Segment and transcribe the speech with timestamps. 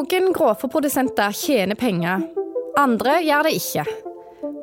[0.00, 2.22] Noen grovfòrprodusenter tjener penger,
[2.80, 3.82] andre gjør det ikke.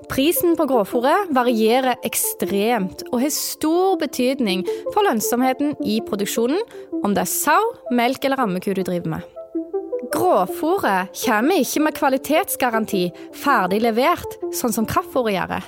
[0.10, 4.64] Prisen på grovfòret varierer ekstremt og har stor betydning
[4.96, 6.58] for lønnsomheten i produksjonen,
[7.06, 9.28] om det er sau, melk eller rammeku du driver med.
[10.16, 13.04] Grovfòret kommer ikke med kvalitetsgaranti
[13.38, 15.68] ferdig levert, sånn som kraftfòret gjør.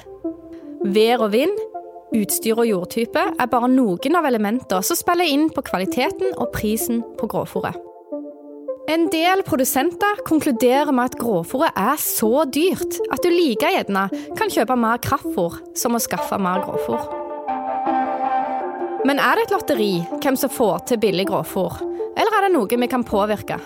[0.97, 1.61] Vær og vind,
[2.17, 7.03] utstyr og jordtype er bare noen av elementene som spiller inn på kvaliteten og prisen
[7.21, 7.85] på grovfòret.
[8.89, 14.07] En del produsenter konkluderer med at grovfòret er så dyrt at du like gjerne
[14.37, 17.03] kan kjøpe mer kraftfôr som å skaffe mer grovfòr.
[19.05, 21.83] Men er det et lotteri hvem som får til billig grovfòr,
[22.17, 23.59] eller er det noe vi kan påvirke?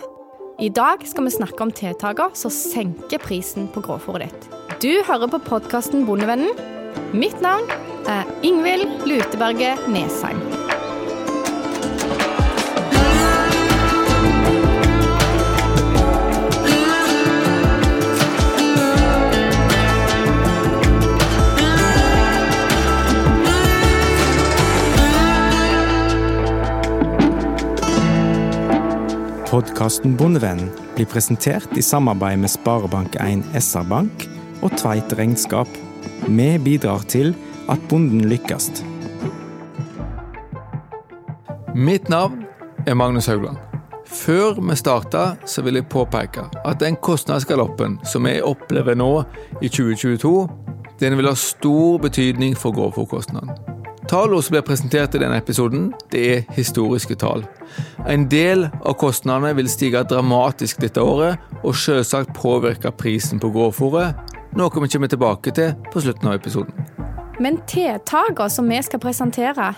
[0.59, 4.49] I dag skal vi snakke om tiltakene som senker prisen på grovfòret ditt.
[4.83, 6.51] Du hører på podkasten Bondevennen.
[7.15, 7.71] Mitt navn
[8.11, 10.52] er Ingvild Luteberget Nesheim.
[29.53, 34.23] Podkasten Bondevennen blir presentert i samarbeid med Sparebank1 SR-Bank
[34.65, 35.69] og Tveit Regnskap.
[36.25, 37.35] Vi bidrar til
[37.69, 38.71] at bonden lykkes.
[41.75, 42.47] Mitt navn
[42.87, 43.61] er Magnus Haugland.
[44.09, 49.11] Før vi starter, så vil jeg påpeke at den kostnadsgaloppen som vi opplever nå
[49.61, 50.33] i 2022,
[50.97, 53.72] den vil ha stor betydning for grovfòrkostnaden.
[54.09, 57.45] Tallene som blir presentert i denne episoden, det er historiske tall.
[58.09, 64.19] En del av kostnadene vil stige dramatisk dette året, og selvsagt påvirke prisen på grovfòret,
[64.59, 66.75] noe vi kommer tilbake til på slutten av episoden.
[67.41, 69.71] Men tiltakene som vi skal presentere,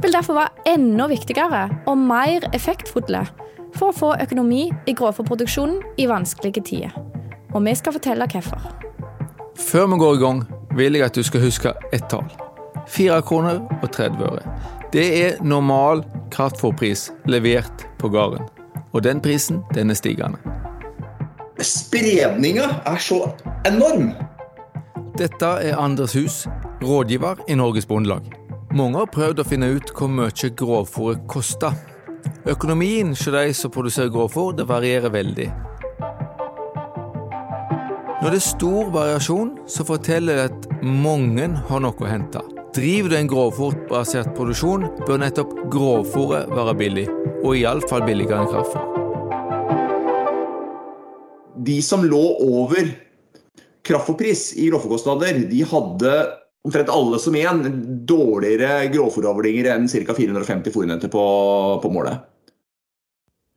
[0.00, 3.26] vil derfor være enda viktigere og mer effektfulle
[3.76, 6.94] for å få økonomi i grovfòrproduksjonen i vanskelige tider.
[7.52, 8.62] Og vi skal fortelle hvorfor.
[9.58, 10.46] Før vi går i gang,
[10.78, 12.30] vil jeg at du skal huske ett tall.
[12.90, 14.54] 4 kroner og 30 øre.
[14.92, 16.02] Det er normal
[16.34, 18.48] kraftfôrpris levert på gården.
[18.92, 20.38] Og den prisen, den er stigende.
[21.60, 23.22] Spredninga er så
[23.68, 24.10] enorm!
[25.18, 26.46] Dette er Anders Hus,
[26.82, 28.26] rådgiver i Norges Bondelag.
[28.74, 31.74] Mange har prøvd å finne ut hvor mye grovfôret koster.
[32.48, 35.50] Økonomien hos de som produserer grovfôr, det varierer veldig.
[38.22, 42.42] Når det er stor variasjon, så forteller det at mange har noe å hente.
[42.70, 47.06] Driver du en grovfòrbasert produksjon, bør nettopp grovfòret være billig,
[47.42, 48.84] og iallfall billigere enn kraftfòr.
[51.66, 52.92] De som lå over
[53.82, 56.14] kraftfòrpris i grovfòrkostnader, de hadde
[56.62, 57.64] omtrent alle som én
[58.06, 60.14] dårligere grovfòravlinger enn ca.
[60.14, 61.26] 450 fòrenheter på,
[61.82, 62.22] på målet.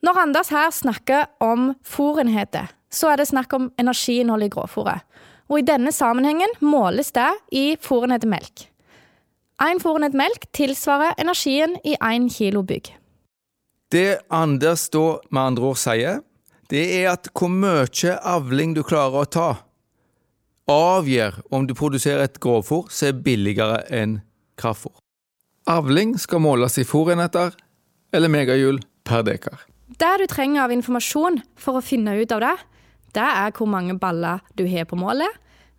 [0.03, 5.05] Når Anders her snakker om fòrenheter, så er det snakk om energiinnholdet i grovfòret.
[5.53, 8.72] Og i denne sammenhengen måles det i fôrenheter melk.
[9.61, 12.89] Én fôrenhet melk tilsvarer energien i én kilo bygg.
[13.93, 16.21] Det Anders da med andre ord sier,
[16.73, 19.49] det er at hvor mye avling du klarer å ta,
[20.71, 24.21] avgjør om du produserer et grovfôr som er billigere enn
[24.57, 24.95] kraftfôr.
[25.69, 27.53] Avling skal måles i fôrenheter
[28.13, 29.61] eller megahjul per dekar.
[29.87, 32.55] Det du trenger av informasjon for å finne ut av det,
[33.13, 35.29] det er hvor mange baller du har på målet,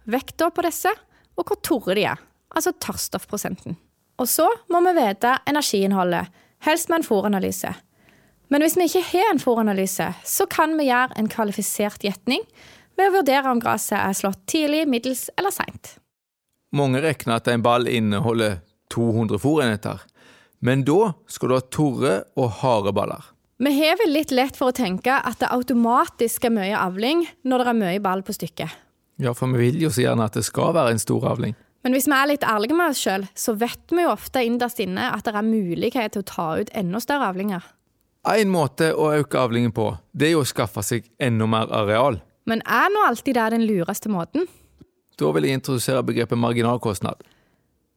[0.06, 0.92] vekta på disse,
[1.34, 2.20] og hvor torre de er,
[2.54, 3.76] altså tørrstoffprosenten.
[4.22, 6.30] Og så må vi vite energiinnholdet,
[6.64, 7.72] helst med en fòranalyse.
[8.52, 12.44] Men hvis vi ikke har en fòranalyse, så kan vi gjøre en kvalifisert gjetning
[12.94, 15.96] ved å vurdere om gresset er slått tidlig, middels eller seint.
[16.74, 18.60] Mange regner at en ball inneholder
[18.94, 20.02] 200 fòrenheter,
[20.64, 23.30] men da skal du ha torre og harde baller.
[23.62, 27.62] Vi har vel litt lett for å tenke at det automatisk er mye avling når
[27.62, 28.80] det er mye ball på stykket.
[29.22, 31.54] Ja, for vi vil jo så gjerne at det skal være en stor avling.
[31.84, 34.80] Men hvis vi er litt ærlige med oss sjøl, så vet vi jo ofte innerst
[34.80, 37.66] inne at det er mulighet til å ta ut enda større avlinger.
[38.24, 42.22] En måte å øke avlingen på, det er jo å skaffe seg enda mer areal.
[42.48, 44.48] Men er nå alltid det den lureste måten?
[45.20, 47.20] Da vil jeg introdusere begrepet marginalkostnad.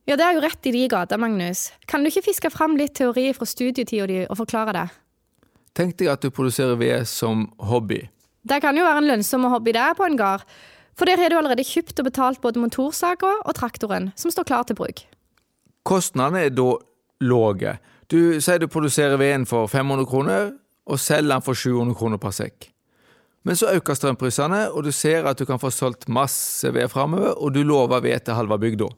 [0.07, 1.69] Ja, det er jo rett i de gata, Magnus.
[1.88, 4.86] Kan du ikke fiske fram litt teori fra studietida di og forklare det?
[5.75, 8.06] Tenk deg at du produserer ved som hobby.
[8.48, 10.44] Det kan jo være en lønnsom hobby det på en gard.
[10.97, 14.65] For der har du allerede kjøpt og betalt både motorsaga og traktoren, som står klar
[14.65, 15.03] til bruk.
[15.85, 16.71] Kostnadene er da
[17.21, 17.77] lave.
[18.09, 20.49] Du sier du produserer veden for 500 kroner,
[20.88, 22.69] og selger den for 700 kroner per sekk.
[23.47, 27.35] Men så øker strømprisene, og du ser at du kan få solgt masse ved framover,
[27.38, 28.89] og du lover ved til halve bygda.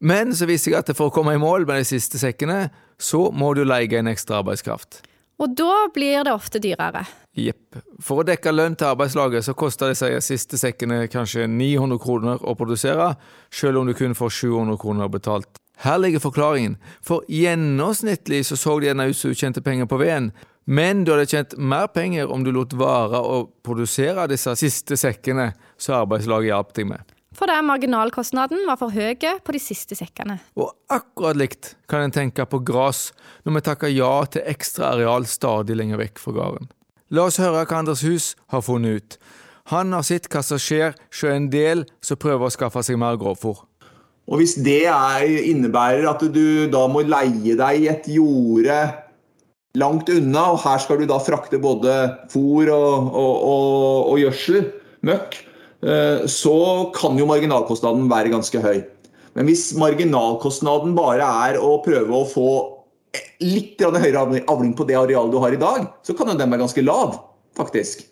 [0.00, 2.68] Men så viser jeg at for å komme i mål med de siste sekkene,
[2.98, 5.00] så må du leie en ekstra arbeidskraft.
[5.36, 7.04] Og da blir det ofte dyrere.
[7.36, 7.76] Jepp.
[8.00, 12.56] For å dekke lønn til arbeidslaget så koster disse siste sekkene kanskje 900 kroner å
[12.56, 13.12] produsere,
[13.52, 15.60] selv om du kun får 700 kroner betalt.
[15.84, 19.98] Her ligger forklaringen, for gjennomsnittlig så så det gjerne ut som du tjente penger på
[20.00, 20.30] veden,
[20.64, 25.52] men du hadde tjent mer penger om du lot være å produsere disse siste sekkene
[25.76, 27.15] som arbeidslaget hjalp deg med.
[27.36, 30.38] Fordi marginalkostnaden var for høy på de siste sekkene.
[30.56, 33.10] Og akkurat likt kan en tenke på gress
[33.44, 36.70] når vi takker ja til ekstra areal stadig lenger vekk fra gården.
[37.14, 39.18] La oss høre hva Anders Hus har funnet ut.
[39.70, 43.18] Han har sett hva som skjer hos en del som prøver å skaffe seg mer
[43.20, 43.64] grovfòr.
[44.26, 48.78] Og hvis det er, innebærer at du da må leie deg et jorde
[49.78, 51.94] langt unna, og her skal du da frakte både
[52.32, 54.70] fôr og, og, og, og gjødsel,
[55.06, 55.36] møkk,
[56.30, 56.58] så
[56.96, 58.78] kan jo marginalkostnaden være ganske høy.
[59.36, 62.50] Men hvis marginalkostnaden bare er å prøve å få
[63.44, 66.84] litt høyere avling på det arealet du har i dag, så kan den være ganske
[66.84, 67.18] lav,
[67.56, 68.06] faktisk.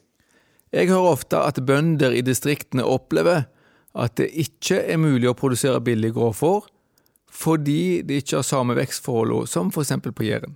[0.74, 3.46] Jeg hører ofte at bønder i distriktene opplever
[3.94, 6.66] at det ikke er mulig å produsere billig grovfòr
[7.34, 9.90] fordi de ikke har samme vekstforhold som f.eks.
[10.04, 10.54] på Jæren.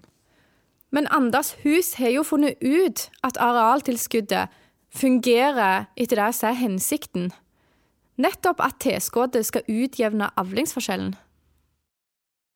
[0.95, 4.53] Men Anders Hus har jo funnet ut at arealtilskuddet
[4.94, 7.31] fungerer etter det som er hensikten.
[8.19, 11.14] Nettopp at tilskuddet skal utjevne avlingsforskjellen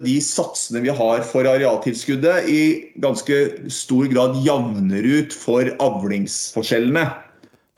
[0.02, 2.62] de satsene vi har for arealtilskuddet, i
[3.02, 3.38] ganske
[3.72, 7.06] stor grad javner ut for avlingsforskjellene.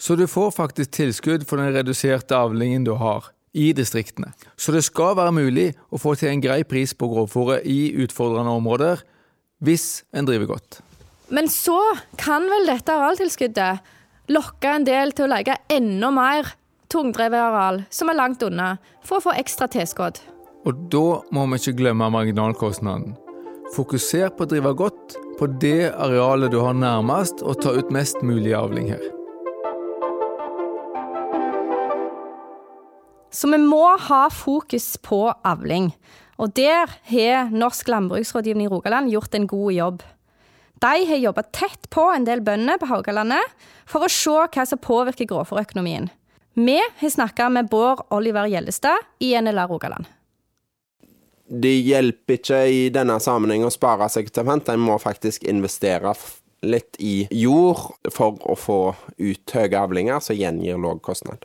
[0.00, 4.32] Så du får faktisk tilskudd for den reduserte avlingen du har i distriktene.
[4.56, 8.56] Så det skal være mulig å få til en grei pris på grovfòret i utfordrende
[8.58, 9.04] områder,
[9.64, 10.80] hvis en driver godt.
[11.32, 11.78] Men så
[12.20, 13.93] kan vel dette arealtilskuddet
[14.32, 16.54] lokke en del til å legge enda mer
[16.92, 20.20] tungdrevet areal, som er langt unna, for å få ekstra tilskudd.
[20.64, 23.16] Og da må vi ikke glemme marginalkostnaden.
[23.74, 28.22] Fokuser på å drive godt på det arealet du har nærmest, og ta ut mest
[28.24, 29.02] mulig avling her.
[33.34, 35.90] Så vi må ha fokus på avling.
[36.38, 40.04] Og der har Norsk landbruksrådgivning i Rogaland gjort en god jobb.
[40.84, 43.54] De har jobba tett på en del bønder på Haugalandet
[43.88, 46.10] for å se hva som påvirker grovfòrøkonomien.
[46.54, 50.12] Vi har snakka med Bård Oliver Gjellestad i NLA Rogaland
[51.46, 56.14] det hjelper ikke i denne sammenheng å spare seg til vent, en må faktisk investere
[56.64, 58.78] litt i jord for å få
[59.20, 61.44] ut høye avlinger som gjengir lav kostnad.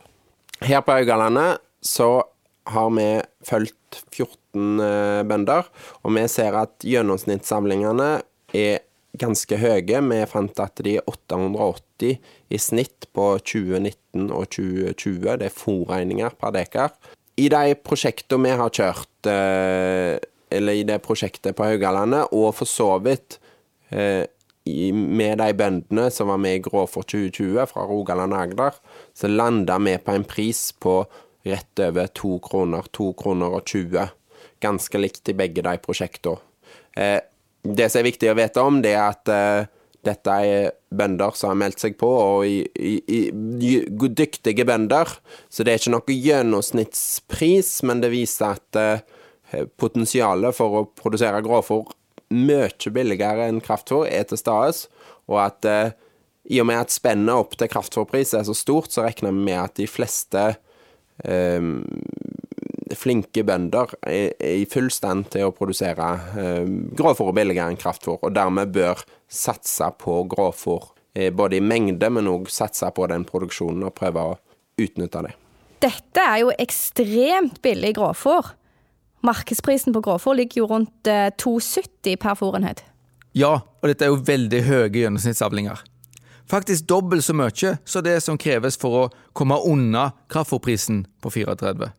[0.64, 2.22] Her på Haugalandet så
[2.70, 3.08] har vi
[3.46, 5.68] fulgt 14 eh, bønder,
[6.04, 8.10] og vi ser at gjennomsnittsavlingene
[8.56, 8.80] er
[9.18, 10.00] ganske høye.
[10.00, 12.18] Vi fant at de er 880
[12.50, 15.38] i snitt på 2019 og 2020.
[15.40, 16.94] Det er fòrregninger per dekar.
[17.40, 20.18] I de prosjektene vi har kjørt, eh,
[20.50, 23.38] eller i det prosjektet på Haugalandet, og for så vidt
[23.90, 24.26] eh,
[24.92, 28.76] med de bøndene som var med i Gråfor 2020 fra Rogaland og Agder,
[29.14, 31.04] så landa vi på en pris på
[31.48, 34.10] rett over to kroner, to kroner og 20.
[34.60, 36.42] Ganske likt i begge de prosjektene.
[36.96, 37.20] Eh,
[37.62, 39.70] det som er viktig å vite om, det er at
[40.06, 42.92] dette er bønder som har meldt seg på, og i, i,
[43.28, 43.72] i,
[44.08, 45.12] dyktige bønder.
[45.52, 51.42] Så det er ikke noe gjennomsnittspris, men det viser at uh, potensialet for å produsere
[51.44, 51.92] grovfòr
[52.30, 54.88] mye billigere enn kraftfôr er til stede,
[55.30, 55.92] og at uh,
[56.50, 59.60] i og med at spennet opp til kraftfôrpris er så stort, så regner vi med
[59.60, 60.40] at de fleste
[61.22, 61.66] eh,
[62.98, 66.06] flinke bønder er, i full stand til å produsere
[66.38, 72.10] eh, grovfôr billigere enn kraftfòr, og dermed bør satse på grovfôr eh, både i mengde,
[72.12, 74.38] men òg satse på den produksjonen og prøve å
[74.80, 75.34] utnytte det.
[75.80, 78.54] Dette er jo ekstremt billig grovfòr.
[79.24, 82.84] Markedsprisen på grovfòr ligger jo rundt 2,70 eh, per fòrenhet.
[83.36, 85.84] Ja, og dette er jo veldig høye gjennomsnittsavlinger.
[86.50, 91.92] Faktisk dobbelt så mye som det som kreves for å komme unna kraftfòrprisen på 34.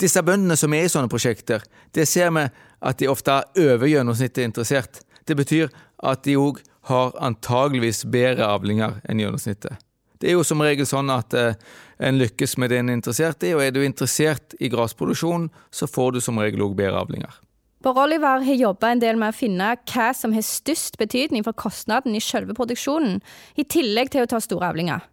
[0.00, 1.62] Disse bøndene som er i sånne prosjekter,
[1.94, 2.44] det ser vi
[2.84, 5.00] at de ofte er over gjennomsnittet interessert.
[5.24, 5.70] Det betyr
[6.04, 6.60] at de òg
[6.90, 9.78] har antageligvis bedre avlinger enn gjennomsnittet.
[10.20, 11.56] Det er jo som regel sånn at eh,
[12.04, 15.88] en lykkes med det en er interessert i, og er du interessert i grasproduksjon, så
[15.90, 17.40] får du som regel òg bedre avlinger.
[17.84, 21.56] Bård Oliver har jobba en del med å finne hva som har størst betydning for
[21.60, 23.18] kostnaden i selve produksjonen,
[23.60, 25.04] i tillegg til å ta store avlinger.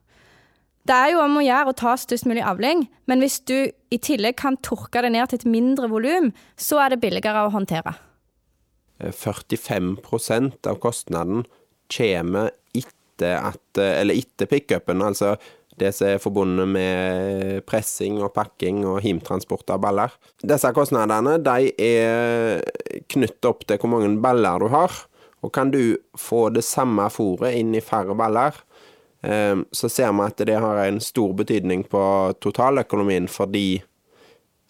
[0.91, 3.99] Det er jo om å gjøre å ta størst mulig avling, men hvis du i
[4.03, 7.93] tillegg kan tørke det ned til et mindre volum, så er det billigere å håndtere.
[8.99, 11.45] 45% av kostnaden
[11.95, 15.37] kommer etter, at, eller etter pickupen, altså
[15.79, 20.11] det som er forbundet med pressing og pakking og himtransport av baller.
[20.43, 22.59] Disse kostnadene de er
[23.07, 24.91] knyttet opp til hvor mange baller du har.
[25.41, 28.70] Og kan du få det samme fôret inn i færre baller, eh,
[29.21, 32.01] så ser vi at det har en stor betydning på
[32.41, 33.83] totaløkonomien fordi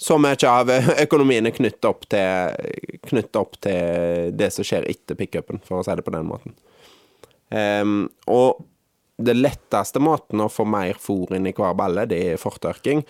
[0.02, 0.72] så mye av
[1.06, 5.86] økonomien er knyttet opp til, knyttet opp til det som skjer etter pickupen, for å
[5.86, 6.56] si det på den måten.
[7.52, 8.64] Um, og
[9.22, 13.04] det letteste måten å få mer fôr inn i hver balle, det er fortørking.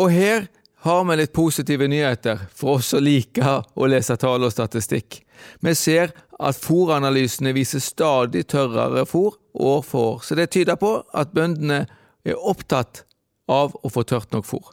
[0.00, 0.46] Og her
[0.86, 5.20] har vi litt positive nyheter for oss som liker å lese tall og statistikk.
[5.60, 6.12] Vi ser
[6.42, 11.84] at fôranalysene viser stadig tørrere fôr år for år, så det tyder på at bøndene
[12.24, 13.04] er opptatt
[13.50, 14.72] av å få tørt nok fôr.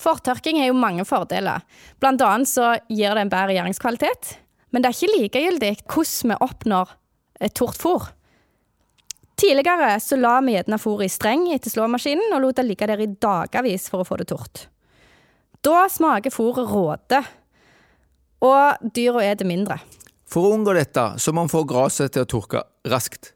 [0.00, 1.62] Fortørking har jo mange fordeler.
[2.02, 4.34] Blant annet så gir det en bedre gjæringskvalitet.
[4.74, 6.94] Men det er ikke likegyldig hvordan vi oppnår
[7.46, 8.08] et tort fôr.
[9.38, 13.02] Tidligere så la vi gjerne fôret i streng etter slåmaskinen og lot det ligge der
[13.02, 14.66] i dagevis for å få det tort.
[15.64, 17.22] Da smaker fôret råte,
[18.44, 19.78] og dyra er det mindre.
[20.28, 23.32] For å unngå dette så må vi få gresset til å tørke raskt.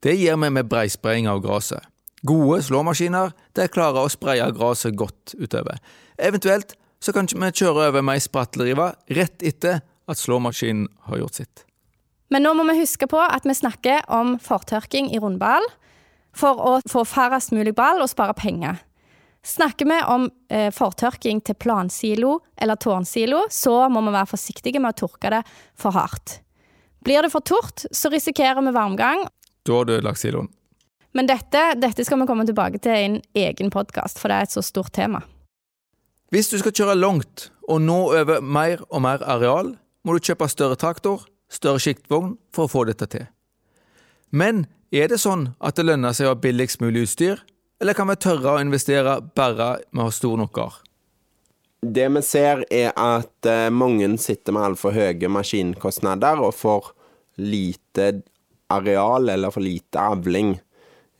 [0.00, 1.84] Det gjør vi med breispraying av gresset.
[2.26, 5.80] Gode slåmaskiner de klarer å spraye gresset godt utover.
[6.20, 9.80] Eventuelt så kan vi kjøre over med ei spratlerive rett etter
[10.10, 11.64] at slåmaskinen har gjort sitt.
[12.30, 15.64] Men nå må vi huske på at vi snakker om fortørking i rundball
[16.36, 18.78] for å få færrest mulig ball og spare penger.
[19.46, 24.92] Snakker vi om eh, fortørking til plansilo eller tårnsilo, så må vi være forsiktige med
[24.92, 25.42] å tørke det
[25.80, 26.40] for hardt.
[27.00, 29.24] Blir det for tort, så risikerer vi varmgang.
[29.64, 30.50] Da har du ødelagt siloen.
[31.16, 34.46] Men dette, dette skal vi komme tilbake til i en egen podkast, for det er
[34.46, 35.24] et så stort tema.
[36.30, 39.72] Hvis du skal kjøre langt og nå over mer og mer areal,
[40.04, 43.24] må du kjøpe større traktor, større sjiktvogn for å få dette til.
[44.30, 47.42] Men er det sånn at det lønner seg å ha billigst mulig utstyr,
[47.80, 50.60] eller kan vi tørre å investere bare med å ha stor nok?
[51.80, 56.90] Det vi ser, er at eh, mange sitter med altfor høye maskinkostnader og får
[57.40, 58.10] lite
[58.70, 60.54] areal eller for lite avling.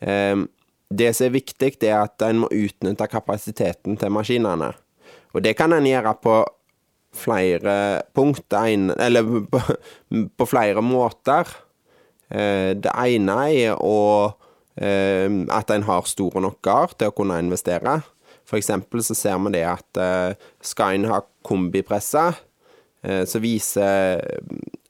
[0.01, 0.47] Ehm,
[0.91, 4.73] det som er viktig, er at en må utnytte kapasiteten til maskinene.
[5.33, 6.37] Og det kan en gjøre på
[7.15, 7.75] flere
[8.15, 9.31] punkt, eller
[10.37, 11.49] på, flere måter.
[12.29, 14.31] Eh, det ene er å,
[14.81, 17.99] at en har store nok gard til å kunne investere.
[18.51, 22.25] For eksempel så ser vi det at eh, skal en ha kombipresse,
[23.07, 24.25] eh, så viser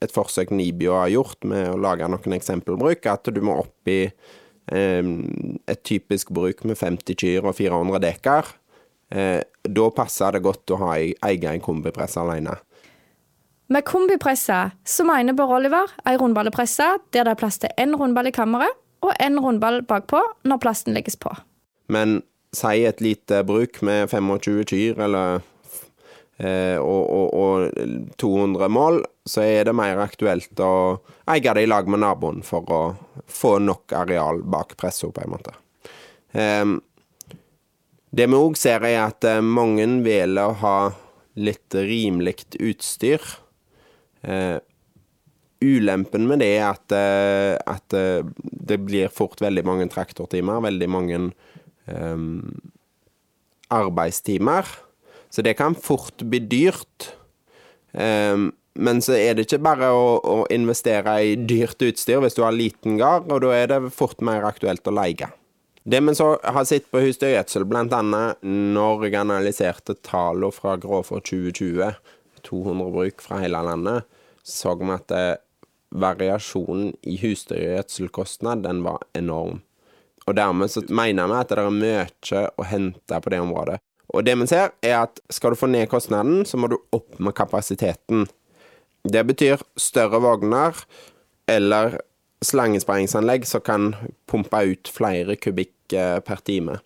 [0.00, 4.02] et forsøk Nibio har gjort med å lage noen eksempelbruk, at du må opp i
[4.70, 8.52] et typisk bruk med 50 kyr og 400 dekar,
[9.10, 12.54] eh, da passer det godt å ha eie en kombipresse alene.
[13.66, 18.30] Med kombipresse så mener Bård Oliver ei rundballepresse der det er plass til én rundball
[18.30, 21.32] i kammeret og en rundball bakpå når plasten legges på.
[21.90, 22.20] Men
[22.56, 25.40] si et lite bruk med 25 kyr eller
[26.40, 30.72] Eh, og, og, og, 200 mål, så er det mer aktuelt å
[31.28, 32.78] eie det i lag med naboen for å
[33.28, 35.52] få nok areal bak pressa, på en måte.
[36.32, 36.78] Um,
[38.08, 40.78] det vi òg ser, er at eh, mange velger å ha
[41.36, 43.20] litt rimelig utstyr.
[44.24, 44.56] Uh,
[45.60, 50.88] ulempen med det er at, uh, at uh, det blir fort veldig mange traktortimer, veldig
[50.90, 51.20] mange
[51.86, 52.38] um,
[53.70, 54.68] arbeidstimer.
[55.30, 57.12] Så det kan fort bli dyrt.
[57.92, 58.50] Um,
[58.80, 62.54] men så er det ikke bare å, å, investere i dyrt utstyr hvis du har
[62.54, 65.28] liten gard, og da er det fort mer aktuelt å leie.
[65.90, 68.00] Det vi så har sett på husdyrgjødsel, bl.a.
[68.44, 71.96] når jeg analyserte tallene fra Gråfor 2020,
[72.46, 74.06] 200 bruk fra hele landet,
[74.46, 75.32] så vi at eh,
[75.90, 79.60] variasjonen i husdyrgjødselkostnad den var enorm.
[80.26, 83.78] Og dermed så mener vi at det er mye å hente på det området.
[84.10, 87.18] Og det vi ser, er at skal du få ned kostnaden, så må du opp
[87.22, 88.26] med kapasiteten.
[89.06, 90.76] Det betyr større vogner
[91.50, 92.00] eller
[92.44, 93.90] slangesprengingsanlegg som kan
[94.30, 96.78] pumpe ut flere kubikk eh, per time.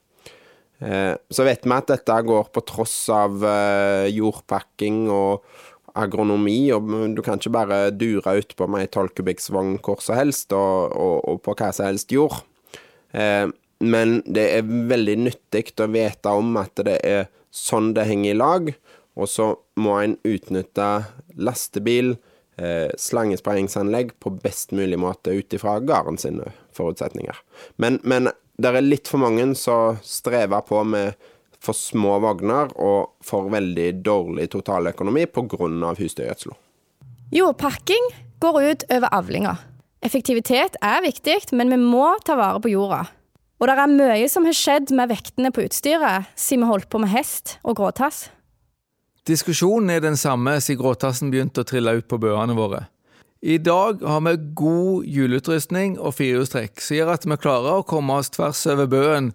[0.84, 5.46] Eh, så vet vi at dette går på tross av eh, jordpakking og
[5.94, 10.90] agronomi, og du kan ikke bare dure utpå med ei tolvkubikksvogn hvor som helst, og,
[10.92, 12.40] og, og, på hva som helst jord.
[13.84, 18.38] Men det er veldig nyttig å vite om at det er sånn det henger i
[18.38, 18.70] lag,
[19.14, 20.88] og så må en utnytte
[21.38, 22.16] lastebil,
[22.58, 27.38] eh, slangespredningsanlegg på best mulig måte ut ifra gården sine forutsetninger.
[27.76, 31.14] Men, men det er litt for mange som strever på med
[31.64, 35.94] for små vogner og for veldig dårlig totaløkonomi pga.
[35.98, 36.52] husdyrgjødsel.
[37.34, 39.56] Jordpakking går ut over avlinga.
[40.04, 43.06] Effektivitet er viktig, men vi må ta vare på jorda.
[43.60, 47.00] Og det er mye som har skjedd med vektene på utstyret siden vi holdt på
[47.00, 48.28] med hest og gråtass.
[49.24, 52.82] Diskusjonen er den samme siden gråtassen begynte å trille ut på bøene våre.
[53.44, 58.16] I dag har vi god hjulutrustning og firehjulstrekk, som gjør at vi klarer å komme
[58.20, 59.32] oss tvers over bøen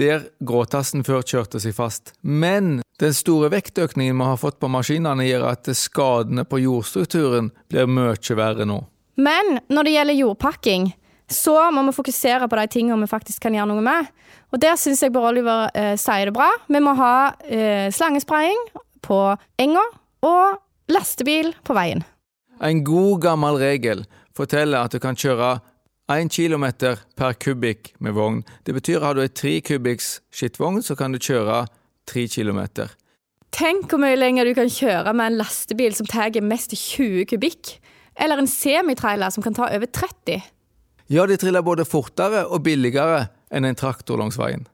[0.00, 2.14] der gråtassen før kjørte seg fast.
[2.22, 7.90] Men den store vektøkningen vi har fått på maskinene, gjør at skadene på jordstrukturen blir
[7.90, 8.80] mye verre nå.
[9.20, 10.90] Men når det gjelder jordpakking,
[11.30, 14.08] så må vi fokusere på de tingene vi faktisk kan gjøre noe med.
[14.50, 16.48] Og der syns jeg Bård Oliver eh, sier det bra.
[16.66, 17.14] Vi må ha
[17.46, 18.58] eh, slangespraying
[19.06, 19.20] på
[19.62, 19.84] enga
[20.26, 20.58] og
[20.90, 22.02] lastebil på veien.
[22.60, 24.02] En god gammel regel
[24.36, 25.58] forteller at du kan kjøre
[26.10, 26.66] 1 km
[27.16, 28.42] per kubikk med vogn.
[28.66, 31.66] Det betyr at har du ei 3 kubikks skittvogn, så kan du kjøre
[32.10, 32.88] 3 km.
[33.54, 37.78] Tenk hvor mye lenger du kan kjøre med en lastebil som tar mest 20 kubikk.
[38.18, 40.42] Eller en semitrailer som kan ta over 30.
[41.10, 44.66] Ja, de triller både fortere og billigere enn en traktor langs veien.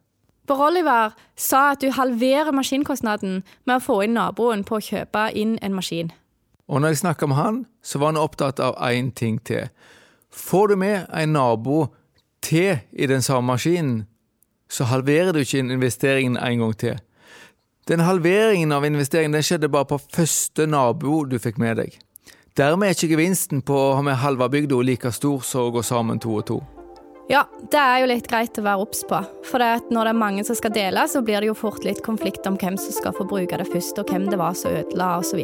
[0.47, 5.31] Bård Oliver sa at du halverer maskinkostnaden med å få inn naboen på å kjøpe
[5.35, 6.13] inn en maskin.
[6.69, 9.71] Og når jeg snakka med han, så var han opptatt av én ting til.
[10.37, 11.87] Får du med en nabo
[12.45, 14.05] til i den samme maskinen,
[14.71, 16.99] så halverer du ikke investeringen en gang til.
[17.89, 21.99] Den halveringen av investeringen den skjedde bare på første nabo du fikk med deg.
[22.57, 25.85] Dermed er ikke gevinsten på å ha med halve bygda like stor som å gå
[25.87, 26.61] sammen to og to.
[27.31, 29.19] Ja, det er jo litt greit å være obs på.
[29.47, 32.05] For det når det er mange som skal dele, så blir det jo fort litt
[32.07, 35.17] konflikt om hvem som skal få bruke det først, og hvem det var som ødela,
[35.21, 35.43] osv.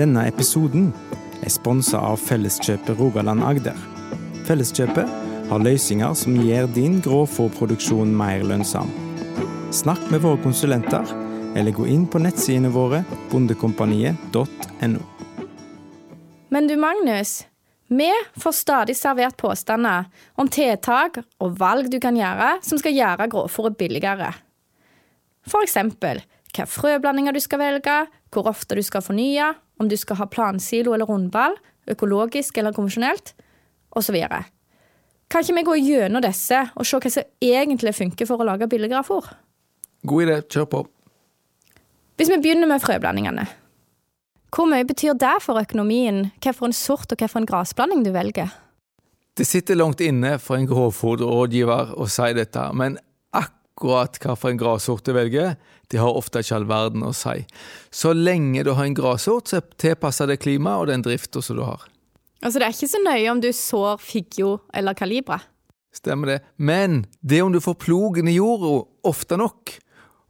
[0.00, 0.86] Denne episoden
[1.44, 3.76] er sponsa av Felleskjøpet Rogaland Agder.
[4.48, 5.10] Felleskjøpet
[5.50, 8.88] har løsninger som gjør din grovfòrproduksjon mer lønnsom.
[9.76, 11.04] Snakk med våre konsulenter,
[11.52, 15.04] eller gå inn på nettsidene våre bondekompaniet.no.
[16.48, 17.42] Men du, Magnus.
[17.92, 18.08] Vi
[18.40, 20.08] får stadig servert påstander
[20.40, 24.32] om tiltak og valg du kan gjøre som skal gjøre grovfòret billigere.
[25.44, 30.20] For eksempel hvilke frøblandinger du skal velge, hvor ofte du skal fornye, om du skal
[30.20, 31.56] ha plansilo eller rundball,
[31.90, 33.32] økologisk eller konvensjonelt,
[33.96, 34.18] osv.
[35.30, 38.68] Kan ikke vi gå gjennom disse og se hva som egentlig funker for å lage
[38.70, 39.26] billigere fôr?
[40.06, 40.84] God idé, kjør på.
[42.20, 43.46] Hvis vi begynner med frøblandingene.
[44.50, 48.50] Hvor mye betyr det for økonomien hvilken sort og hvilken grasblanding du velger?
[49.38, 52.98] Det sitter langt inne for en grovfòrrådgiver å si dette, men
[53.80, 55.56] akkurat hvilken grassort du velger,
[55.88, 57.46] det har ofte ikke all verden å si.
[57.90, 61.64] Så lenge du har en grassort, så tilpasser det klimaet og den drifta som du
[61.64, 61.86] har.
[62.42, 65.40] Altså Det er ikke så nøye om du sår figgjo eller kalibra?
[65.92, 66.38] Stemmer det.
[66.56, 69.74] Men det om du får plogen i jorda ofte nok,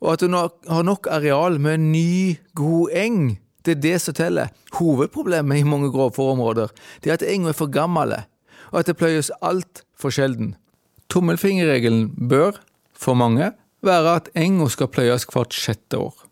[0.00, 4.16] og at du har nok areal med en ny, god eng, det er det som
[4.16, 4.48] teller.
[4.78, 6.72] Hovedproblemet i mange grovfòrområder
[7.04, 8.16] er at enga er for gammel,
[8.72, 10.54] og at det pløyes altfor sjelden.
[11.12, 12.56] Tommelfingerregelen bør,
[13.00, 13.52] for mange,
[13.84, 16.26] være at enga skal pløyes hvert sjette år.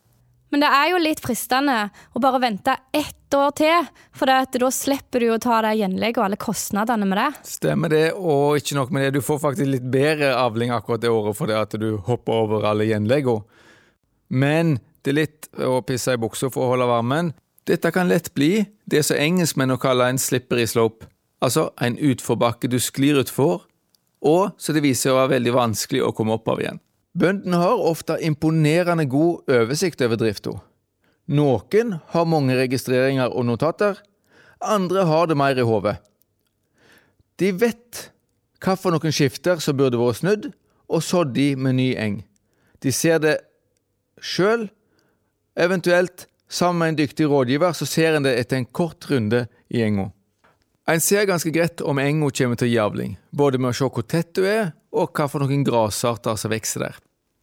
[0.48, 1.76] Men det er jo litt fristende
[2.16, 6.24] å bare vente ett år til, for da slipper du å ta det gjenlegget og
[6.24, 7.28] alle kostnadene med det.
[7.48, 11.12] Stemmer det, og ikke nok med det, du får faktisk litt bedre avling akkurat det
[11.12, 13.44] året fordi at du hopper over alle gjenleggene.
[14.28, 17.34] Men det er litt å pisse i buksa for å holde varmen.
[17.68, 21.08] Dette kan lett bli det som engelskmennene kaller en slippery slope,
[21.44, 23.66] altså en utforbakke du sklir utfor,
[24.24, 26.80] og så det viser seg å være veldig vanskelig å komme opp av igjen.
[27.18, 30.54] Bøndene har ofte imponerende god oversikt over drifta.
[31.28, 33.98] Noen har mange registreringer og notater,
[34.64, 35.98] andre har det mer i hodet.
[37.38, 38.08] De vet
[38.58, 40.48] hvilke skifter som burde vært snudd,
[40.88, 42.22] og sådd de med ny eng.
[42.82, 43.36] De ser det
[44.18, 44.68] sjøl,
[45.58, 49.82] eventuelt sammen med en dyktig rådgiver, så ser en det etter en kort runde i
[49.84, 50.08] enga.
[50.88, 54.30] En ser ganske greit om enga kommer til javling, både med å se hvor tett
[54.38, 56.96] du er, og hva for noen grasarter som vokser der.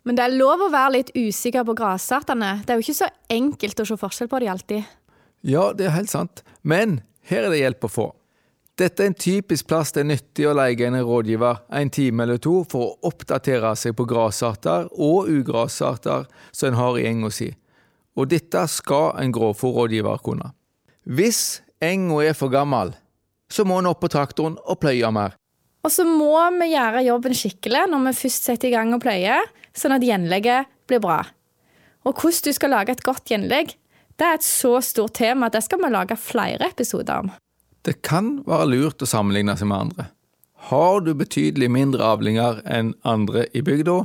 [0.06, 2.64] Men det er lov å være litt usikker på grasartene.
[2.66, 4.90] Det er jo ikke så enkelt å se forskjell på de alltid.
[5.46, 6.42] Ja, det er helt sant.
[6.66, 8.08] Men her er det hjelp å få.
[8.82, 12.42] Dette er en typisk plass det er nyttig å leie en rådgiver en time eller
[12.42, 17.54] to for å oppdatere seg på grasarter og ugrasarter som en har i enga si.
[18.18, 20.52] Og dette skal en grovfòrrådgiver kunne.
[21.06, 22.96] Hvis enga er for gammel,
[23.52, 25.36] så må en opp på traktoren og pløye mer.
[25.86, 29.38] Og så må vi gjøre jobben skikkelig når vi først setter i gang å pløye,
[29.78, 31.20] sånn at gjenlegget blir bra.
[32.06, 33.76] Og hvordan du skal lage et godt gjenlegg,
[34.16, 37.32] det er et så stort tema at det skal vi lage flere episoder om.
[37.86, 40.08] Det kan være lurt å sammenligne seg med andre.
[40.72, 44.00] Har du betydelig mindre avlinger enn andre i bygda,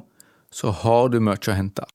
[0.53, 1.87] så har du mye å hente.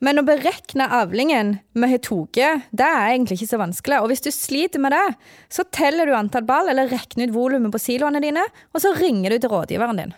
[0.00, 2.38] Men å berekne avlingen vi har tatt,
[2.72, 3.98] det er egentlig ikke så vanskelig.
[4.00, 5.04] Og hvis du sliter med det,
[5.52, 9.34] så teller du antall ball eller regner ut volumet på siloene dine, og så ringer
[9.34, 10.14] du til rådgiveren din.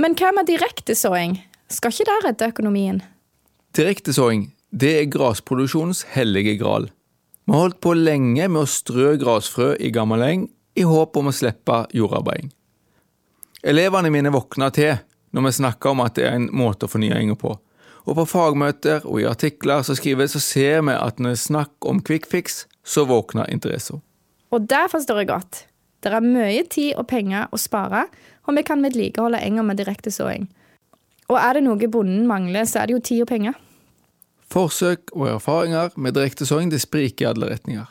[0.00, 1.38] Men hva med direktesåing?
[1.72, 3.02] Skal ikke det redde økonomien?
[3.76, 6.84] Direktesåing Det er grasproduksjonens hellige gral.
[7.42, 10.44] Vi har holdt på lenge med å strø grasfrø i gammel eng
[10.78, 12.52] i håp om å slippe jordarbeiding.
[13.66, 15.00] Elevene mine våkner til
[15.34, 17.56] når vi snakker om at det er en måte å fornye enga på.
[18.08, 21.44] Og på fagmøter og i artikler som skrives, så ser vi at når det er
[21.44, 24.00] snakk om quick fix, så våkner interessen.
[24.50, 25.64] Og det forstår jeg godt.
[26.00, 28.06] Det er mye tid og penger å spare,
[28.48, 30.48] og vi kan vedlikeholde enger med direktesåing.
[31.30, 33.58] Og er det noe bonden mangler, så er det jo tid og penger.
[34.50, 37.86] Forsøk og erfaringer med direktesåing det spriker i alle retninger.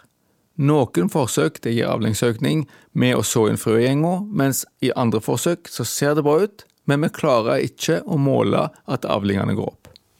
[0.59, 5.85] Noen forsøk det gir avlingsøkning med å så inn frøgjenga, mens i andre forsøk så
[5.87, 9.78] ser det bra ut, men vi klarer ikke å måle at avlingene går opp.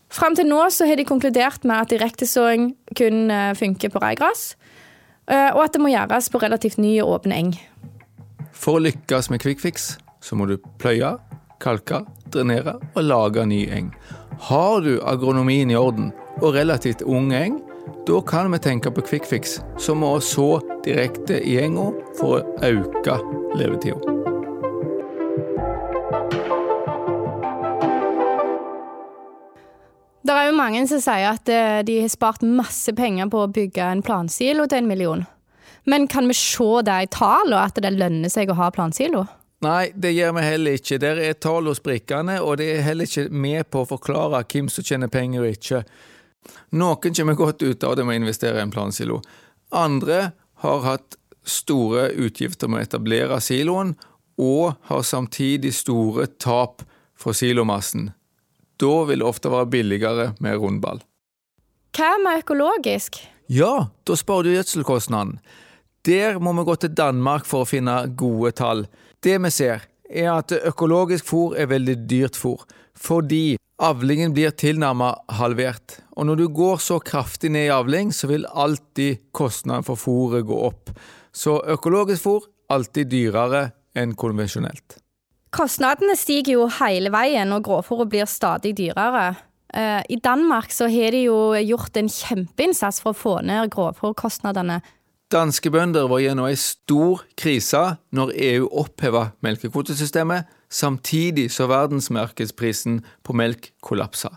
[0.10, 4.56] Fram til nå så har de konkludert med at direktesåing kun eh, funker på reigras,
[5.30, 7.54] eh, og at det må gjøres på relativt ny og åpen eng.
[8.52, 9.91] For å lykkes med kvikkfiks,
[10.26, 11.13] så må du pløye,
[11.62, 12.02] kalke,
[12.34, 13.93] drenere og lage ny eng.
[14.50, 17.60] Har du agronomien i orden og relativt ung eng,
[18.08, 23.19] da kan vi tenke på kvikkfiks, som å så direkte i enga for å øke
[23.60, 24.18] levetida.
[30.30, 33.50] Det er jo mange som sier at eh, de har spart masse penger på å
[33.50, 35.24] bygge en plansilo til en million.
[35.89, 39.24] Men kan vi se det i tallene, at det lønner seg å ha plansilo?
[39.65, 41.00] Nei, det gjør vi heller ikke.
[41.02, 44.86] Der er tallene sprikkende, og det er heller ikke med på å forklare hvem som
[44.86, 45.82] tjener penger og ikke.
[46.78, 49.24] Noen kommer godt ut av det med å investere i en plansilo.
[49.74, 50.22] Andre
[50.62, 53.98] har hatt store utgifter med å etablere siloen,
[54.38, 56.86] og har samtidig store tap
[57.18, 58.12] fra silomassen.
[58.80, 61.02] Da vil det ofte være billigere med rundball.
[61.96, 63.20] Hva med økologisk?
[63.52, 65.39] Ja, da sparer du gjødselkostnaden.
[66.08, 68.86] Der må vi gå til Danmark for å finne gode tall.
[69.20, 72.63] Det vi ser, er at økologisk fôr er veldig dyrt fôr,
[72.96, 76.00] fordi avlingen blir tilnærmet halvert.
[76.15, 80.48] Og når du går så kraftig ned i avling, så vil alltid kostnaden for fôret
[80.48, 80.94] gå opp.
[81.36, 85.00] Så økologisk fôr alltid dyrere enn konvensjonelt.
[85.56, 89.34] Kostnadene stiger jo hele veien, og grovfôret blir stadig dyrere.
[89.74, 94.80] Eh, I Danmark så har de jo gjort en kjempeinnsats for å få ned grovfòrkostnadene.
[95.30, 97.82] Danske bønder var gjennom ei stor krise
[98.18, 104.32] når EU oppheva melkekvotesystemet, samtidig så verdensmarkedsprisen på melk kollapsa.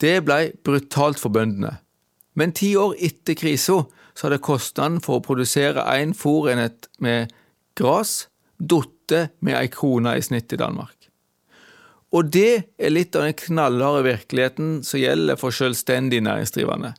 [0.00, 1.76] Det ble brutalt for bøndene.
[2.34, 3.82] Men ti år etter krisa
[4.16, 7.32] så hadde kostnaden for å produsere én fôrenhet med
[7.76, 8.30] gras
[9.12, 10.96] falt med ei krone i snitt i Danmark.
[12.12, 16.94] Og det er litt av den knallharde virkeligheten som gjelder for selvstendig næringsdrivende.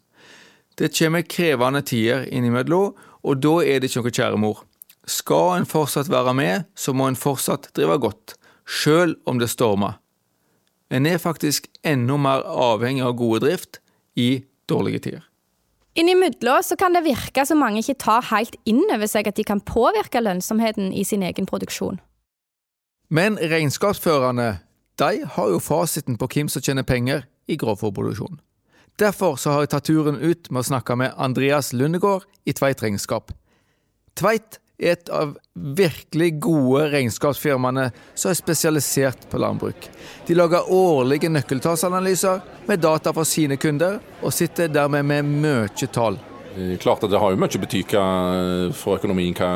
[0.77, 4.63] Det kommer krevende tider innimellom, og da er det ikke noe kjære mor.
[5.05, 9.99] Skal en fortsatt være med, så må en fortsatt drive godt, sjøl om det stormer.
[10.89, 13.79] En er faktisk enda mer avhengig av gode drift
[14.15, 15.32] i dårlige tider.
[15.95, 19.45] Innimellom så kan det virke som mange ikke tar helt inn over seg at de
[19.45, 21.99] kan påvirke lønnsomheten i sin egen produksjon.
[23.13, 24.63] Men regnskapsførerne
[24.97, 28.39] de har jo fasiten på hvem som tjener penger i grovfòrproduksjon.
[28.99, 32.81] Derfor så har jeg tatt turen ut med å snakke med Andreas Lundegård i Tveit
[32.81, 33.33] Regnskap.
[34.17, 39.87] Tveit et av virkelig gode regnskapsfirmaene som er spesialisert på landbruk.
[40.27, 46.19] De lager årlige nøkkeltallsanalyser med data fra sine kunder, og sitter dermed med mye tall.
[46.79, 47.81] Klart at Det har jo mye bety
[48.77, 49.49] for økonomien hva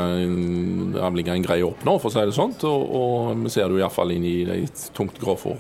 [1.06, 2.66] avlingene greier å oppnå, for å si det sånt.
[2.66, 4.64] Og, og vi ser det iallfall inn i de
[4.98, 5.60] tungt grovfòr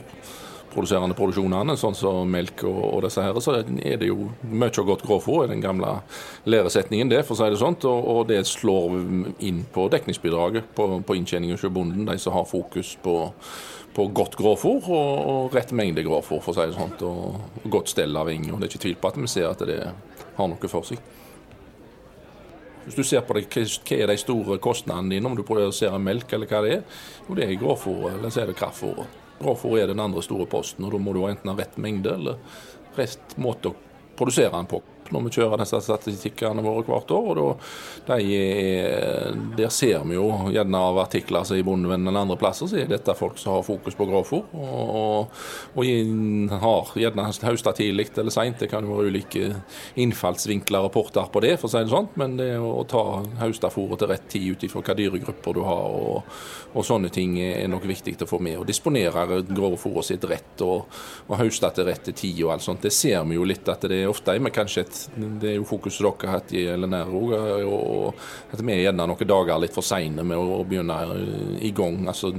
[0.78, 4.92] produserende produksjonene, sånn som melk og, og, disse her, så er det jo mye og
[4.92, 5.96] godt grovfòr i den gamle
[6.46, 7.88] læresetningen, det, for å si det sånt.
[7.90, 8.94] Og, og det slår
[9.48, 13.18] inn på dekningsbidraget på, på inntjeningen hos bonden, de som har fokus på,
[13.98, 17.70] på godt grovfòr og, og, rett mengde grovfòr, for å si det sånt, og, og
[17.80, 18.52] godt stell av ing.
[18.52, 19.84] Og det er ikke tvil på at vi ser at det
[20.38, 21.02] har noe for seg.
[22.88, 26.32] Hvis du ser på det, hva er de store kostnadene dine om du produserer melk,
[26.38, 27.00] eller hva det er?
[27.26, 29.26] Jo, det er grovfòret, eller så er det kraftfôret.
[29.40, 32.40] Grovfôr er den andre store posten, og da må du enten ha rett mengde eller
[32.98, 33.76] rett måte å
[34.18, 34.82] produsere den på
[35.14, 37.42] når vi kjører disse statistikkene våre hvert år.
[37.44, 37.68] og
[38.08, 42.70] da, er, Der ser vi jo gjerne av artikler som i Bondevennen eller andre plasser,
[42.70, 44.46] så er dette folk som har fokus på grovfòr.
[44.58, 45.42] Og, og,
[45.78, 48.60] og har gjerne høsta tidlig eller seint.
[48.60, 49.52] Det kan jo være ulike
[50.00, 52.10] innfallsvinkler og porter på det, for å si det sånn.
[52.20, 53.04] Men det å ta
[53.42, 56.38] høstafôret til rett tid ut ifra hva dyregrupper du har og,
[56.74, 58.60] og, sånne ting er nok viktig å få med.
[58.62, 60.88] Og disponere grovfòret sitt rett og,
[61.28, 62.84] og høste til rett tid og alt sånt.
[62.86, 64.97] Det ser vi jo litt at det er ofte er kanskje et
[65.42, 67.34] det er jo fokuset dere har hatt i LNR òg.
[67.68, 71.00] Og at vi er gjerne noen dager litt for seine med å begynne
[71.62, 72.04] i gang.
[72.08, 72.34] altså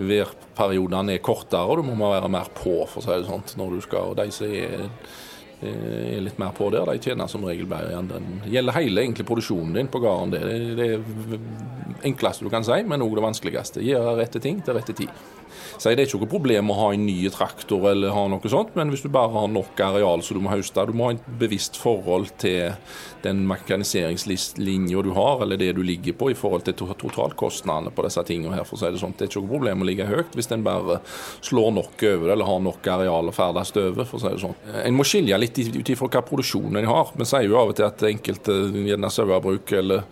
[0.00, 3.44] Værperiodene er kortere, og du må være mer på, for å si det sånn.
[3.60, 4.88] Når du skal, og de som er
[5.60, 6.88] er litt mer på der.
[6.88, 8.00] De tjener som regel bedre.
[8.08, 10.32] Det gjelder hele egentlig produksjonen din på gården.
[10.32, 11.40] Det er det
[12.08, 13.84] enkleste du kan si, men òg det vanskeligste.
[13.84, 15.12] Gjøre rette ting til rette tid.
[15.80, 18.74] Så det er ikke noe problem å ha en ny traktor eller ha noe sånt,
[18.76, 21.30] men hvis du bare har nok areal som du må høste, du må ha et
[21.40, 22.74] bevisst forhold til
[23.24, 28.24] den mekaniseringslinja du har, eller det du ligger på i forhold til totalkostnadene på disse
[28.28, 29.14] tingene her, for å si det sånn.
[29.16, 30.98] Det er ikke noe problem å ligge høyt hvis en bare
[31.48, 34.42] slår nok over det, eller har nok areal å ferdes over, for å si det
[34.44, 34.56] sånn.
[34.84, 37.12] En må skilje litt ut ifra hva produksjonen en har.
[37.16, 40.04] Vi sier jo av og til at enkelte, gjerne sauebruk eller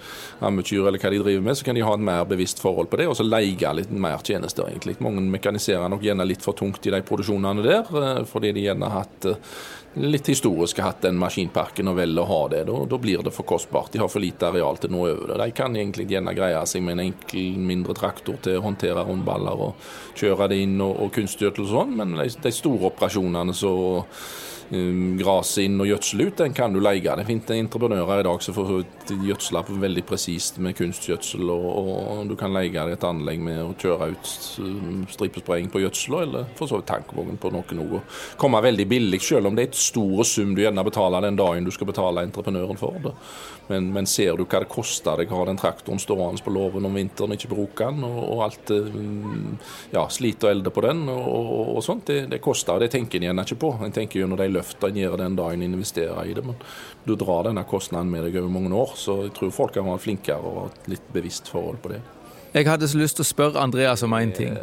[0.45, 3.01] ammekyr eller hva de driver med, så kan de ha et mer bevisst forhold på
[3.03, 4.97] det, og så leie litt mer tjenester, egentlig.
[5.05, 5.21] Mange
[5.59, 9.03] mekaniserer nok gjerne litt for tungt i de produksjonene der, eh, fordi de gjerne har
[9.03, 9.37] hatt eh,
[9.99, 12.65] litt historisk hatt den maskinparken og velger å ha det.
[12.69, 13.91] Da, da, blir det for kostbart.
[13.93, 15.39] De har for lite areal til nå over det.
[15.43, 19.65] De kan egentlig gjerne greie seg med en enkel, mindre traktor til å håndtere rundballer
[19.69, 23.73] og kjøre det inn og, og kunstgjødsel og sånn, men de, de store operasjonene så
[24.69, 27.01] Um, gras inn og gjødsel ut, den kan du leie.
[27.01, 28.73] Det finnes entreprenører i dag som får
[29.25, 33.73] gjødsla veldig presist med kunstgjødsel, og, og, du kan leie deg et anlegg med å
[33.81, 37.79] kjøre ut um, stripespraying på gjødsel, eller for så vidt tankvogn på noe.
[37.79, 38.03] noe.
[38.37, 41.65] Komme veldig billig, selv om det er et stor sum du gjerne betaler den dagen
[41.65, 43.15] du skal betale entreprenøren for det.
[43.69, 46.89] Men, men ser du hva det koster deg å ha den traktoren stående på låven
[46.89, 49.57] om vinteren, ikke bruke den, og, og alt um,
[49.93, 52.81] ja, slit og elde på den og, og, og sånt, det, det koster.
[52.81, 53.75] Det tenker en gjerne ikke på.
[53.85, 56.45] En tenker jo når de løftet en gjør den dagen investerer i det.
[56.45, 56.61] Men
[57.07, 60.05] du drar denne kostnaden med deg over mange år, så jeg tror folk kan være
[60.05, 62.05] flinkere og ha et litt bevisst forhold på det.
[62.55, 64.55] Jeg hadde så lyst til å spørre Andreas om én ting.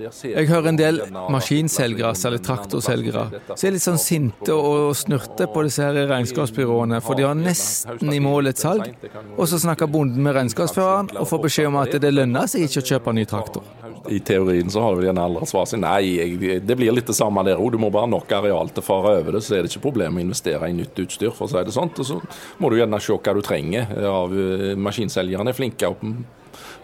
[0.00, 1.00] Jeg hører en del
[1.32, 7.18] maskinselgere, eller traktorselgere, som er litt sånn sinte og snurte på disse her regnskapsbyråene, for
[7.18, 8.88] de har nesten i mål et salg.
[9.36, 12.84] Og så snakker bonden med regnskapsføreren og får beskjed om at det lønner seg ikke
[12.84, 13.68] å kjøpe ny traktor.
[14.12, 15.82] I teorien så har du gjerne aldri svar sin.
[15.84, 17.72] Nei, jeg, det blir litt det samme der òg.
[17.74, 19.86] Du må bare ha nok areal til å fare over det, så er det ikke
[19.88, 22.00] problem å investere i nytt utstyr, for å si det sånt.
[22.02, 22.20] Og så
[22.62, 23.94] må du gjerne se hva du trenger.
[24.06, 25.96] av eh, Maskinselgerne er flinke å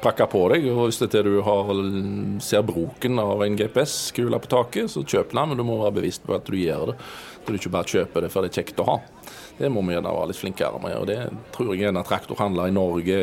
[0.03, 0.67] prakke på deg.
[0.73, 1.71] og Hvis det er du har,
[2.45, 6.27] ser broken av en GPS-kule på taket, så kjøp den, men du må være bevisst
[6.27, 6.99] på at du gjør det.
[7.43, 8.99] Så du ikke bare kjøper det for det er kjekt å ha.
[9.59, 10.97] Det må vi gjerne være litt flinkere med.
[10.97, 11.19] og Det
[11.55, 13.19] tror jeg gjerne traktorhandlere i Norge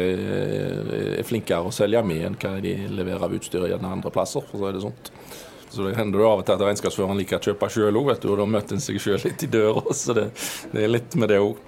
[1.19, 4.45] er flinkere å selge med enn hva de leverer av utstyr gjerne andre plasser.
[4.45, 5.11] for å si det sånt.
[5.69, 8.39] Så det hender jo av og til at regnskapsføreren liker å kjøpe sjøl òg, og
[8.39, 9.83] da møter en seg sjøl litt i døra.
[10.01, 10.29] Så det,
[10.71, 11.59] det, er litt med det òg.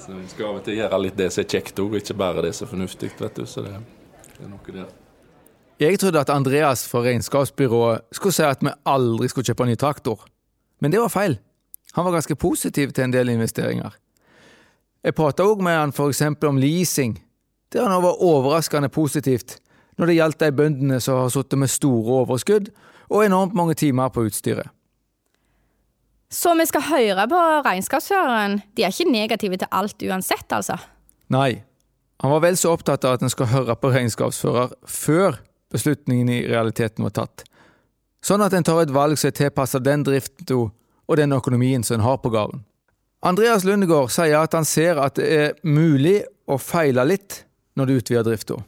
[0.00, 2.42] Så vi skal av og til gjøre litt det som er kjekt òg, ikke bare
[2.46, 3.12] det som er fornuftig.
[3.20, 3.46] vet du.
[3.46, 3.76] Så det,
[4.32, 4.90] det er noe der.
[5.80, 10.26] Jeg trodde at Andreas fra regnskapsbyrået skulle si at vi aldri skulle kjøpe ny traktor.
[10.82, 11.38] Men det var feil.
[11.96, 13.94] Han var ganske positiv til en del investeringer.
[15.04, 16.22] Jeg prata òg med han f.eks.
[16.46, 17.16] om leasing,
[17.72, 19.58] der han var overraskende positivt
[19.98, 22.70] når det gjaldt de bøndene som har sittet med store overskudd
[23.10, 24.68] og enormt mange timer på utstyret.
[26.30, 28.60] Så vi skal høre på regnskapsføreren?
[28.76, 30.76] De er ikke negative til alt uansett, altså?
[31.34, 31.62] Nei,
[32.22, 35.40] han var vel så opptatt av at en skal høre på regnskapsfører før
[35.72, 37.44] beslutningen i realiteten var tatt,
[38.22, 40.46] sånn at en tar et valg som er tilpassa den driften
[41.10, 42.62] og den økonomien som en har på gården.
[43.26, 47.42] Andreas Lundegård sier at han ser at det er mulig å feile litt
[47.76, 48.60] når du utvider drifta.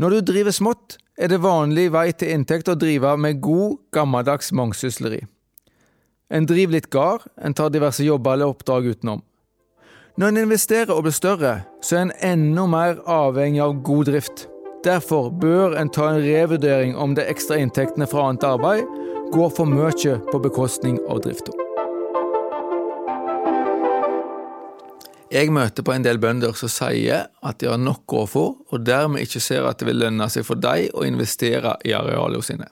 [0.00, 4.52] Når du driver smått, er det vanlig vei til inntekt å drive med god, gammeldags
[4.52, 5.22] mangsysleri.
[6.28, 9.22] En driver litt gard, en tar diverse jobber eller oppdrag utenom.
[10.16, 14.46] Når en investerer og blir større, så er en enda mer avhengig av god drift.
[14.84, 18.84] Derfor bør en ta en revurdering om de ekstra inntektene fra annet arbeid
[19.34, 21.55] går for mye på bekostning av drifta.
[25.32, 29.24] Jeg møter på en del bønder som sier at de har nok grovfôr, og dermed
[29.26, 32.68] ikke ser at det vil lønne seg for dem å investere i arealene sine.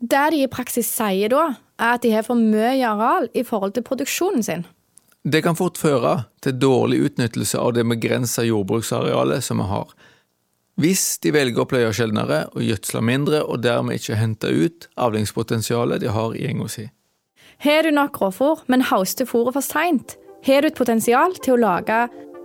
[0.00, 1.44] Det de i praksis sier da,
[1.78, 4.64] er at de har for mye areal i forhold til produksjonen sin.
[5.28, 9.90] Det kan fort føre til dårlig utnyttelse av det begrensa jordbruksarealet som vi har,
[10.78, 16.00] hvis de velger å pløye sjeldnere og gjødsle mindre, og dermed ikke hente ut avlingspotensialet
[16.04, 16.86] de har i enga si.
[17.66, 20.14] Har du nok grovfôr, men hauster fôret for seint,
[20.48, 21.98] har du et potensial til å lage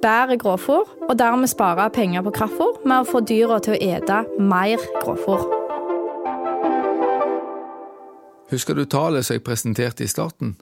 [0.04, 4.24] bedre grovfôr, og dermed spare penger på kraftfôr med å få dyra til å ete
[4.44, 5.46] mer grovfôr.
[8.52, 10.58] Husker du tallet som jeg presenterte i starten?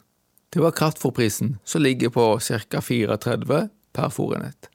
[0.54, 2.82] Det var kraftfôrprisen, som ligger på ca.
[2.82, 4.70] 34 per fôrenhet.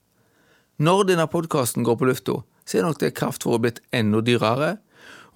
[0.77, 4.75] Når denne podkasten går på lufta, så er nok det kraftfôret blitt enda dyrere,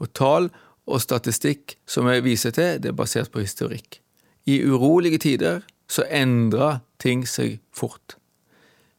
[0.02, 0.50] og tall
[0.90, 4.02] og statistikk som jeg viser til, det er basert på historikk.
[4.50, 8.18] I urolige tider så endrer ting seg fort.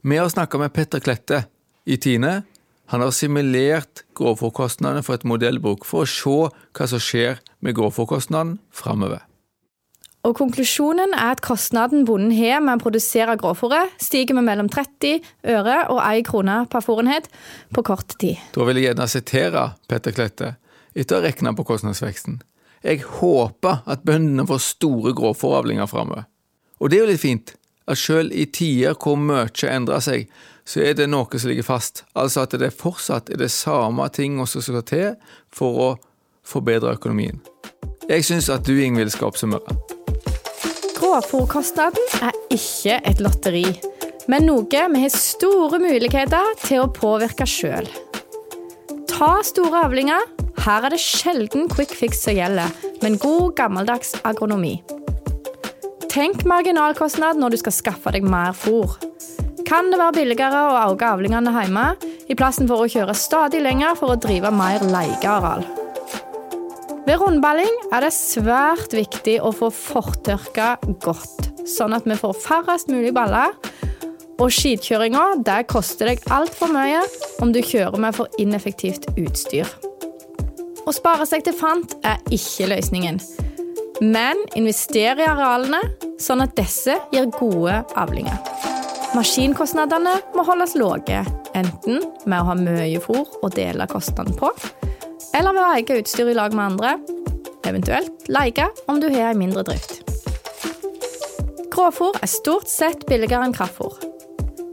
[0.03, 1.45] Vi har snakka med Petter Klette
[1.87, 2.43] i Tine.
[2.91, 6.39] Han har simulert grovfòrkostnadene for et modellbruk for å se
[6.75, 9.23] hva som skjer med grovfòrkostnaden framover.
[10.23, 15.19] Og konklusjonen er at kostnaden bonden har med å produsere grovfòret, stiger med mellom 30
[15.51, 17.27] øre og 1 krone per fòrenhet
[17.75, 18.39] på kort tid.
[18.55, 20.53] Da vil jeg gjerne sitere Petter Klette
[20.95, 22.39] etter å ha regna på kostnadsveksten.
[22.83, 26.29] Jeg håper at bøndene får store grovfòravlinger framover.
[26.79, 27.55] Og det er jo litt fint,
[27.87, 30.29] at selv i tider hvor mye endrer seg,
[30.65, 32.05] så er det noe som ligger fast.
[32.15, 35.09] Altså at det fortsatt er det samme tingene som skal til
[35.55, 35.89] for å
[36.47, 37.41] forbedre økonomien.
[38.11, 39.77] Jeg syns at du, Ingvild, skal oppsummere.
[40.99, 43.67] Gråfòrkostnaden er ikke et lotteri,
[44.31, 47.89] men noe vi har store muligheter til å påvirke sjøl.
[49.11, 50.31] Ta store avlinger.
[50.63, 52.71] Her er det sjelden quick fix som gjelder,
[53.03, 54.77] men god, gammeldags agronomi.
[56.13, 58.99] Tenk marginalkostnad når du skal skaffe deg mer fôr.
[59.65, 61.85] Kan det være billigere å auke avlingene hjemme,
[62.29, 65.65] i plassen for å kjøre stadig lenger for å drive mer leieareal?
[67.07, 72.93] Ved rundballing er det svært viktig å få fortørka godt, sånn at vi får færrest
[72.93, 73.57] mulig baller.
[74.37, 77.01] Og skitkjøringa der koster deg altfor mye
[77.41, 79.65] om du kjører med for ineffektivt utstyr.
[80.85, 83.23] Å spare seg til fant er ikke løsningen,
[84.03, 85.81] men investere i arealene
[86.21, 88.39] sånn at disse gir gode avlinger.
[89.13, 91.21] Maskinkostnadene må holdes lave,
[91.55, 94.51] enten med å ha mye fôr å dele kostnadene på,
[95.37, 96.95] eller ved å eie utstyr i lag med andre,
[97.69, 100.01] eventuelt leie om du har en mindre drift.
[101.73, 103.95] Grovfôr er stort sett billigere enn kraftfôr.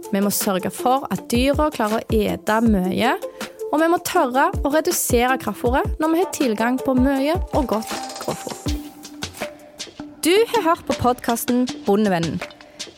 [0.09, 3.13] Vi må sørge for at dyra klarer å ete mye,
[3.69, 7.93] og vi må tørre å redusere kraftfôret når vi har tilgang på mye og godt
[8.23, 8.58] grovfôr.
[10.23, 12.41] Du har hørt på podkasten Bondevennen.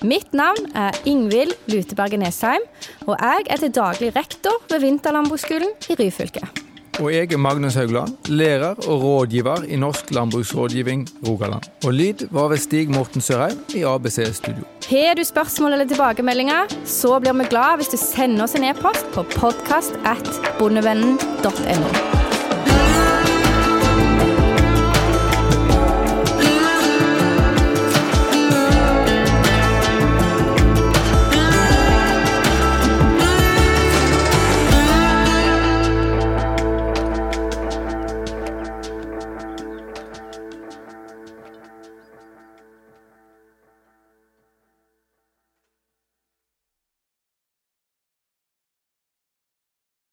[0.02, 2.64] Mitt navn er Ingvild Luteberget Nesheim,
[3.06, 6.42] og jeg er til daglig rektor ved Vinterlandbruksskolen i Ryfylke.
[7.00, 11.70] Og jeg er Magnus Haugland, lærer og rådgiver i Norsk landbruksrådgivning Rogaland.
[11.86, 14.66] Og lyd var ved Stig Morten Sørheim i ABC Studio.
[14.90, 19.06] Har du spørsmål eller tilbakemeldinger, så blir vi glad hvis du sender oss en e-post
[19.14, 20.26] på podkast at
[20.60, 22.31] bondevennen.no.